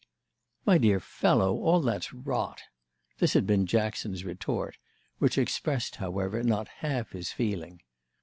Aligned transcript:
"My 0.65 0.79
dear 0.79 0.99
fellow, 0.99 1.53
all 1.61 1.79
that's 1.79 2.11
'rot'!" 2.11 2.63
This 3.19 3.33
had 3.33 3.45
been 3.45 3.67
Jackson's 3.67 4.25
retort, 4.25 4.77
which 5.19 5.37
expressed, 5.37 5.97
however, 5.97 6.41
not 6.41 6.67
half 6.79 7.11
his 7.11 7.31
feeling. 7.31 7.81